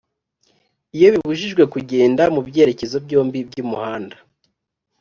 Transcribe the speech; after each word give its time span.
Iyo 0.97 1.07
bibujijwe 1.13 1.63
kugenda 1.73 2.23
mu 2.35 2.41
byerekezo 2.47 2.97
byombi 3.05 3.39
by'umuhanda 3.49 4.15